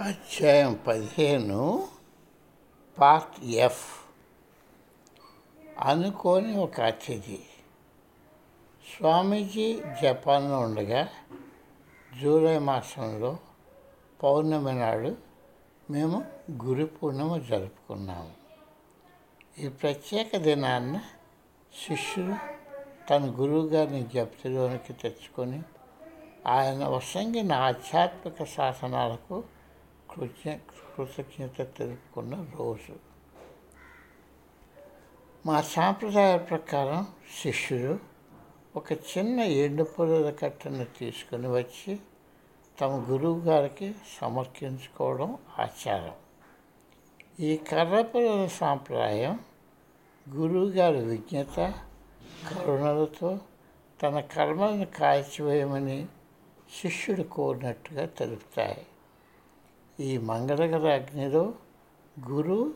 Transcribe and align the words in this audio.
అధ్యాయం 0.00 0.80
పదిహేను 0.86 1.88
part 2.98 3.44
F. 3.44 4.04
అనుకోని 5.80 6.58
ఒక 6.58 6.80
అతిథి. 6.80 7.44
స్వామీజీ 8.96 9.82
జపాన్లో 10.02 10.60
ఉండగా 10.60 11.08
జూలై 12.20 12.58
మాసంలో 12.58 13.38
పౌర్ణమి 14.22 14.72
నాడు 14.72 15.16
మేము 15.90 16.24
గురు 16.64 16.84
పూర్ణిమ 16.84 17.36
జరుపుకున్నాము. 17.36 18.30
ఈ 19.58 19.68
ప్రత్యేక 19.68 20.36
దినాన్న 20.36 21.00
శిష్యుడు 21.88 22.34
తన 23.08 23.24
గురువుగారిని 23.40 24.02
జప్తిలోనికి 24.14 24.92
తెచ్చుకొని 24.92 25.62
ఆయన 26.46 26.86
వసంగిన 26.86 27.52
ఆధ్యాత్మిక 27.52 28.44
శాసనాలకు 28.44 29.44
కృతజ్ఞ 30.12 30.52
కృతజ్ఞత 30.96 31.62
తెలుపుకున్న 31.62 32.46
రోజు. 32.58 32.94
మా 35.46 35.60
సాంప్రదాయ 35.60 36.38
ప్రకారం 36.38 37.06
శిష్యులు 37.42 37.98
ఒక 38.76 38.92
చిన్న 38.92 39.40
ఎండు 39.40 39.82
పొలల 39.82 40.30
కట్టను 40.30 40.86
తీసుకుని 40.98 41.48
వచ్చి 41.48 41.98
తమ 42.80 43.06
గురువు 43.10 43.40
గారికి 43.40 43.94
సమర్పించుకోవడం 44.20 45.38
ఆచారం. 45.58 46.14
ఈ 47.40 47.56
కర్ర 47.56 48.46
సాంప్రదాయం 48.52 49.40
గురువుగారి 50.30 51.04
విజ్ఞత 51.04 51.74
కరుణలతో 52.50 53.38
తన 54.02 54.20
కర్మలను 54.20 54.86
కాల్చివేయమని 54.86 56.06
శిష్యుడు 56.82 57.22
కోరినట్టుగా 57.22 58.06
తెలుపుతాయి. 58.06 58.86
ఈ 60.00 60.18
మంగళకర 60.18 60.86
అగ్నిలో 60.92 61.54
గురు 62.28 62.74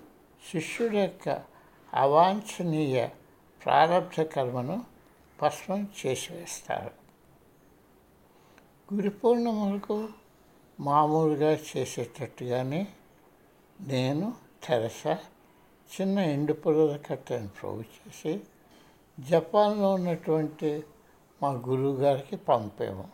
శిష్యుడి 0.51 0.99
యొక్క 0.99 1.29
అవాంఛనీయ 1.95 3.09
ప్రారంభ 3.65 4.23
కర్మను 4.23 4.85
భస్మం 5.43 5.89
చేసివేస్తారు 5.99 6.93
గురి 8.95 9.11
పూర్ణిమలకు 9.11 10.09
మామూలుగా 10.81 11.53
చేసేటట్టుగానే 11.53 12.87
నేను 13.81 14.35
తెరస 14.65 15.07
చిన్న 15.91 16.19
ఎండు 16.19 16.53
పొలల 16.53 16.97
కట్టను 16.97 17.49
ప్రోగు 17.49 17.85
చేసి 17.97 18.41
జపాన్లో 19.19 19.95
ఉన్నటువంటి 19.95 20.85
మా 21.43 21.49
గురువు 21.49 21.97
గారికి 21.97 22.37
పంపాము. 22.37 23.09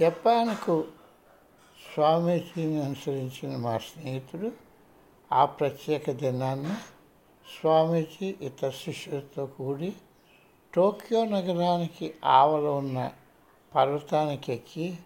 జపాన్కు 0.00 0.84
స్వామీజీని 1.96 2.84
అనుసరించిన 2.84 3.56
మా 3.56 3.78
స్నేహితుడు 3.78 4.52
ఆ 5.32 5.44
ప్రత్యేక 5.44 6.10
దినాన్ని 6.10 6.74
స్వామీజీ 7.60 8.36
ఇతర 8.40 8.70
శిష్యులతో 8.70 9.46
కూడి 9.46 9.92
టోక్యో 10.74 11.24
నగరానికి 11.24 12.14
ఆవల 12.24 12.64
ఉన్న 12.64 13.12
పర్వతానికి 13.74 14.52
ఎక్కి 14.52 14.98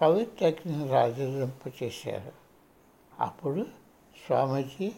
పవిత్ర 0.00 0.46
అగ్నిని 0.46 0.88
రాజరింపచేశారు 0.88 2.32
అప్పుడు 3.20 3.66
స్వామీజీ 4.26 4.92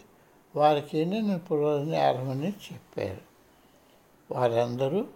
వారికి 0.56 0.98
ఎన్నిన 0.98 1.36
పొలాలని 1.36 1.97
ఆరమని 1.97 2.48
చెప్పారు. 2.48 3.20
వారందరూ 4.34 5.06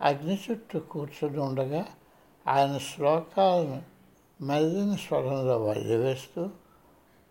అగ్ని 0.00 0.38
చుట్టూ 0.50 0.78
కూర్చొని 0.80 1.40
ఉండగా 1.40 1.86
ఆయన 2.46 2.78
శ్లోకాలను 2.78 3.91
మెల్లని 4.42 4.98
స్వరంలో 4.98 5.64
వదిలివేస్తూ 5.64 6.50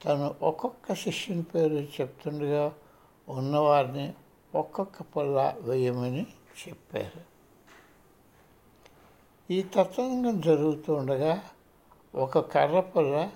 తను 0.05 0.35
ఒక్కొక్క 0.41 0.93
శిష్యుని 0.93 1.43
పేరు 1.43 1.73
చెప్తుండగా 1.73 2.73
ఉన్నవారిని 3.29 4.13
ఒక్కొక్క 4.55 5.01
పొల్ల 5.01 5.55
వేయమని 5.59 6.27
చెప్పారు. 6.67 7.21
ఈ 9.53 9.63
తత్వంగం 9.63 10.41
జరుగుతూ 10.41 10.93
ఉండగా 10.93 11.43
ఒక 12.15 12.39
కర్ర 12.39 12.79
పొల్ల 12.79 13.31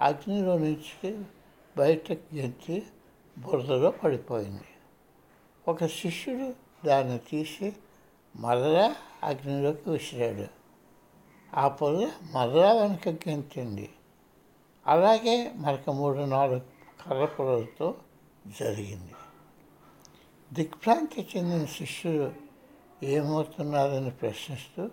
అగ్నిలో 0.00 0.58
నుంచి 0.58 1.24
బయటకు 1.76 2.34
గెంతి 2.34 2.82
బురదలో 3.38 3.90
పడిపోయింది. 3.90 4.64
ఒక 5.68 5.86
శిష్యుడు 5.86 6.54
దాన్ని 6.86 7.18
తీసి 7.18 7.76
మరలా 8.36 8.96
అగ్నిలోకి 9.22 9.90
విసిరాడు. 9.90 10.57
ఆ 11.54 11.68
పొల్ల 11.68 12.12
మరలా 12.32 12.72
వెనక 12.72 13.08
అలాగే 14.86 15.52
మరొక 15.56 15.90
మూడు 15.90 16.18
నాలుగు 16.18 16.60
కర్ర 17.06 17.24
పొలతో 17.24 17.94
జరిగింది. 18.60 19.12
దిగ్భ్రాంతి 20.52 21.28
చెందిన 21.36 21.64
శిష్యుడు 21.64 22.32
ఏమవుతున్నారని 23.04 24.10
ప్రశ్నిస్తూ 24.10 24.90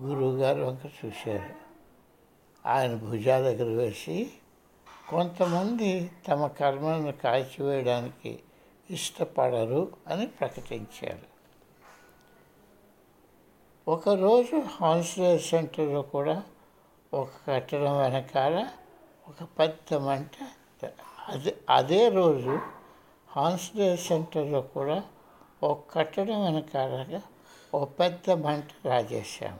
గురువుగారు 0.00 0.62
వంక 0.62 0.90
చూశారు. 1.04 1.54
ఆయన 2.66 2.94
భుజాల 2.94 3.42
దగ్గర 3.42 3.76
వేసి 3.78 4.30
కొంతమంది 5.08 6.10
తమ 6.28 6.46
కర్మలను 6.46 7.12
కాల్చివేయడానికి 7.12 8.38
ఇష్టపడరు 8.90 9.92
అని 10.06 10.26
ప్రకటించారు. 10.26 11.37
ఒకరోజు 13.88 14.62
హాన్స్లేర్ 14.80 15.42
సెంటర్లో 15.42 16.02
కూడా 16.02 16.42
ఒక 17.14 17.28
కట్టడం 17.48 17.98
వెనకాల 17.98 18.68
ఒక 19.28 19.48
పెద్ద 19.58 19.94
మంట. 19.94 20.30
అదే 21.28 21.56
అదే 21.70 22.08
రోజు 22.08 22.58
హాన్స్లేర్ 23.30 24.00
సెంటర్లో 24.00 24.60
కూడా 24.60 25.04
ఒక 25.62 25.92
కట్టడం 25.92 26.44
వెనకాలగా 26.44 27.22
ఒక 27.74 27.90
పెద్ద 28.00 28.30
మంట 28.30 28.86
రాజేశాము. 28.86 29.58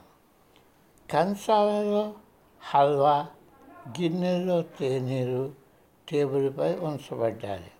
కంచాలలో 1.11 2.13
హల్వా 2.61 3.27
గిన్నెలో 4.01 4.61
తేనీరు 4.61 5.53
టేబుల్పై 6.09 6.75
ఉంచబడ్డాయి. 6.75 7.71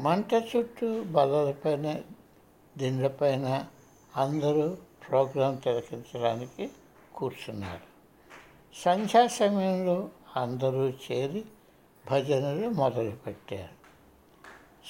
మంట 0.00 0.34
చుట్టూ 0.34 1.04
బల్లలపైన 1.04 2.00
దిండ్లపైన 2.78 3.66
అందరూ 4.16 4.76
ప్రోగ్రాం 5.08 5.54
తిలకించడానికి 5.54 6.70
కూర్చున్నారు. 7.14 7.96
సంధ్యా 8.74 9.26
సమయంలో 9.26 10.08
అందరూ 10.36 10.88
చేరి 10.88 11.44
భజనలు 12.10 12.68
మొదలుపెట్టారు. 12.68 13.76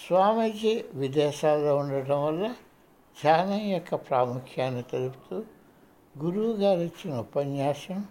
స్వామీజీ 0.06 0.84
విదేశాల్లో 0.94 1.76
ఉండటం 1.76 2.24
వల్ల 2.24 2.48
ధ్యానం 3.22 3.60
యొక్క 3.60 3.94
ప్రాముఖ్యాన్ని 3.94 4.82
తెలుపుతూ 4.82 5.44
గురువు 6.18 6.52
గారు 6.52 6.80
ఇచ్చిన 6.80 7.18
ఉపన్యాసం 7.18 8.04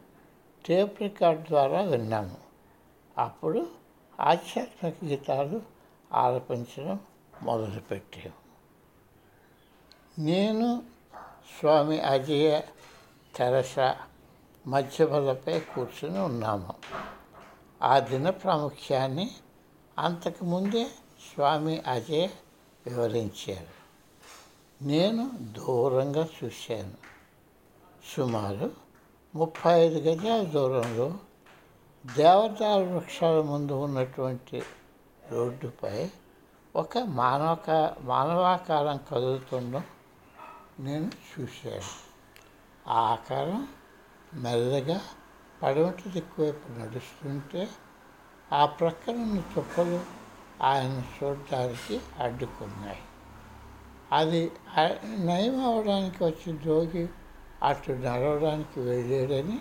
టేప్ 0.66 1.02
రికార్డ్ 1.02 1.48
ద్వారా 1.48 1.82
విన్నాము. 1.82 2.38
అప్పుడు 3.18 3.68
ఆధ్యాత్మిక 4.20 4.96
గీతాలు 5.06 5.62
ఆలపించడం 6.14 7.00
మొదలుపెట్టాము. 7.44 8.46
నేను 10.20 10.95
స్వామి 11.60 12.02
అజయ 12.02 12.62
తెరస 13.36 13.76
మధ్యబలపై 14.68 15.60
కూర్చుని 15.60 16.20
ఉన్నాము. 16.20 16.74
ఆ 17.82 18.00
దిన 18.00 18.30
ప్రాముఖ్యాన్ని 18.30 19.32
అంతకుముందే 20.00 20.84
స్వామి 21.34 21.80
అజయ్ 21.80 22.30
వివరించారు. 22.88 23.86
నేను 24.84 25.32
దూరంగా 25.42 26.28
చూశాను. 26.44 26.94
సుమారు 28.16 28.72
ముప్పై 29.36 29.80
ఐదు 29.80 30.00
గజాల 30.00 30.44
దూరంలో 30.44 31.14
దేవదారు 32.18 32.84
వృక్షాల 32.84 33.42
ముందు 33.42 33.74
ఉన్నటువంటి 33.74 34.64
రోడ్డుపై 35.32 36.10
ఒక 36.76 36.98
మానవక 36.98 37.96
మానవాకారం 38.02 39.00
కదులుతుండడం 39.12 39.84
నేను 40.80 41.06
చూశాను. 41.06 42.06
ఆ 42.90 42.94
ఆకారం 42.94 43.68
మెల్లగా 44.34 45.02
పడవటి 45.64 46.10
దిక్కువైపు 46.10 46.72
నడుస్తుంటే 46.72 47.70
ఆ 48.54 48.66
ప్రక్కన 48.66 49.14
ఉన్న 49.14 49.38
చుప్పలు 49.38 50.06
ఆయన 50.62 51.04
చూడటానికి 51.18 52.02
అడ్డుకున్నాయి. 52.20 52.98
అది 54.12 54.52
నయం 55.26 55.66
అవడానికి 55.66 56.24
వచ్చి 56.24 56.58
జోగి 56.58 57.10
అటు 57.64 57.92
నడవడానికి 57.92 58.80
వెళ్ళాడని 58.80 59.60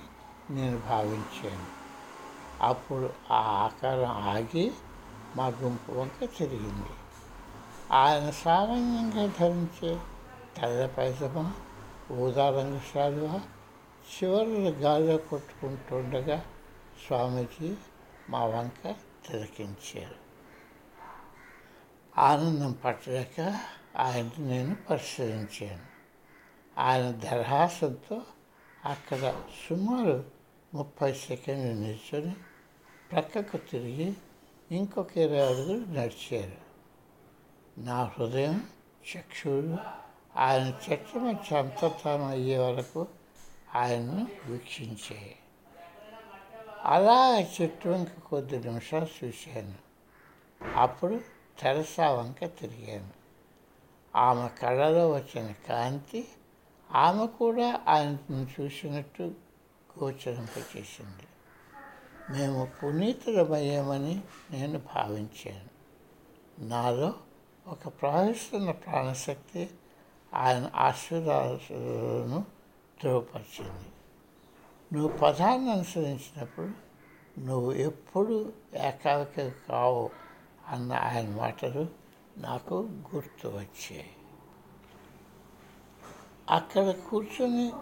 నేను 0.51 0.79
భావించాను. 0.79 1.67
అప్పుడు 2.61 3.11
ఆ 3.31 3.37
ఆకారం 3.41 4.11
ఆగి 4.11 4.73
మా 5.37 5.47
గుంపు 5.47 5.93
వంక 5.93 6.29
తిరిగింది. 6.39 6.91
ఆయన 7.93 8.31
సామాన్యంగా 8.31 9.27
ధరించే 9.27 9.99
తెల్ల 10.61 10.87
పైజమ 10.87 11.53
ఊదా 12.13 12.51
రంగు 12.51 12.81
శాలువా 12.95 13.41
చివరి 14.01 14.71
గాలిలో 14.71 15.17
కొట్టుకుంటుండగా 15.17 16.45
స్వామీజీ 17.07 17.77
మా 18.29 18.45
వంక 18.45 18.95
తిలకించారు. 19.27 20.15
ఆనందం 22.19 22.73
పట్టలేక 22.73 23.61
ఆయన్ని 23.97 24.47
నేను 24.47 24.77
పరిశీలించాను. 24.91 25.83
ఆయన 26.79 27.11
దరహాసంతో 27.11 28.23
అక్కడ 28.85 29.43
సుమారు 29.69 30.25
ముప్పై 30.75 31.13
సెకండ్లు 31.13 31.81
నిల్చొని 31.81 32.37
ప్రక్కకు 33.13 33.57
తిరిగి 33.57 34.15
ఇంకొక 34.71 35.19
ఇరవై 35.19 35.47
అడుగులు 35.47 35.85
నడిచారు. 35.85 36.65
నా 37.81 38.05
హృదయం 38.05 38.67
చక్షువులు 39.17 40.04
ఆయన 40.37 40.69
చట్టం 40.69 41.39
సంతతానం 41.51 42.25
అయ్యే 42.25 42.59
వరకు 42.59 43.07
ఆయన్ను 43.75 44.27
వీక్షించాయి 44.47 45.37
అలా 46.85 47.37
ఆ 47.37 47.39
చెట్టు 47.39 47.89
వంక 47.89 48.09
కొద్ది 48.27 48.59
నిమిషాలు 48.59 49.07
చూశాను. 49.25 49.75
అప్పుడు 50.77 51.21
తెరసా 51.59 52.11
వంక 52.11 52.45
తిరిగాను. 52.45 53.11
ఆమె 54.17 54.49
కళ్ళలో 54.49 55.11
వచ్చిన 55.11 55.55
కాంతి 55.69 56.29
ఆమె 56.93 57.27
కూడా 57.27 57.81
ఆయనను 57.89 58.47
చూసినట్టు 58.61 59.23
గోచరింపచేసింది. 60.03 61.27
మేము 62.31 62.69
పునీతులమయ్యామని 62.83 64.23
నేను 64.51 64.79
భావించాను. 64.79 65.75
నాలో 66.67 67.15
ఒక 67.67 67.89
ప్రవహిస్తున్న 67.89 68.71
ప్రాణశక్తి 68.71 69.71
ఆయన 70.35 70.71
ఆశీర్వాదాలను 70.77 72.45
ధృవపరిచింది 73.03 73.91
నువ్వు 74.93 75.19
పదాన్ని 75.19 75.71
అనుసరించినప్పుడు 75.71 76.71
నువ్వు 77.41 77.73
ఎప్పుడు 77.73 78.53
ఏకాకి 78.75 79.53
కావు 79.69 80.11
అన్న 80.69 80.93
ఆయన 80.93 81.31
మాటలు 81.31 81.87
నాకు 82.39 82.75
గుర్తు 83.15 83.49
వచ్చాయి. 83.49 84.11
అక్కడ 86.51 86.91
కూర్చొని 86.91 87.73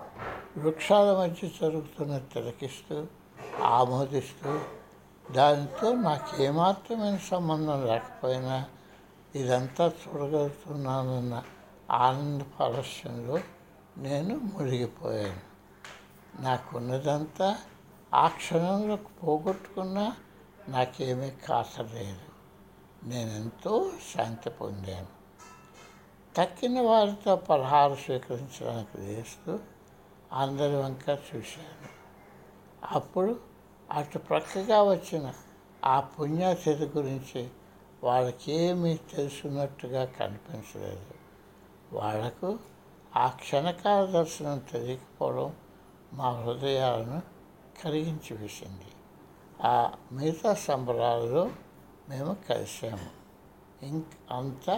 వృక్షాల 0.59 1.17
మధ్య 1.17 1.49
జరుగుతున్న 1.61 2.19
తిలకిస్తూ 2.19 3.07
ఆమోదిస్తూ 3.63 4.61
దానితో 5.33 5.95
నాకు 5.95 6.43
ఏమాత్రమైన 6.43 7.17
సంబంధం 7.17 7.87
లేకపోయినా 7.87 8.67
ఇదంతా 9.35 9.93
చూడగలుగుతున్నానన్న 10.03 11.43
ఆనంద 11.93 12.43
పరస్యంలో 12.61 13.39
నేను 13.97 14.37
మునిగిపోయాను. 14.37 15.53
నాకున్నదంతా 16.43 17.59
ఆ 18.15 18.29
క్షణంలో 18.29 18.97
పోగొట్టుకున్నా 18.97 20.17
నాకేమీ 20.69 21.31
కాసలేదు. 21.31 22.21
నేనెంతో 23.09 23.93
శాంతి 24.17 24.51
పొందాను. 24.51 25.07
తక్కిన 26.37 26.81
వారితో 26.81 27.37
పలహారం 27.37 27.97
స్వీకరించడానికి 27.97 29.01
వేస్తూ 29.01 29.59
అందరి 30.33 30.77
వంక 30.77 31.09
చూశాను. 31.09 31.89
అప్పుడు 32.93 33.41
అటు 33.91 34.19
ప్రక్కగా 34.19 34.83
వచ్చిన 34.83 35.33
ఆ 35.85 36.01
పుణ్యాతిథి 36.01 36.87
గురించి 36.87 37.49
వాళ్ళకేమీ 38.05 38.97
తెలుసున్నట్టుగా 38.97 40.05
కనిపించలేదు. 40.05 41.22
వాళ్ళకు 41.93 42.51
ఆ 43.17 43.27
క్షణకాల 43.41 44.03
దర్శనం 44.11 44.59
తెలియకపోవడం 44.73 45.51
మా 46.13 46.29
హృదయాలను 46.39 47.19
కరిగించి 47.83 48.33
వేసింది 48.37 48.91
ఆ 49.65 49.75
మిగతా 50.13 50.53
సంబరాలలో 50.63 51.45
మేము 52.09 52.33
కలిసాము 52.49 53.09
ఇంక 53.83 54.07
అంతా 54.33 54.77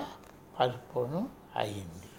పరిపూర్ణం 0.58 1.24
అయింది 1.56 2.10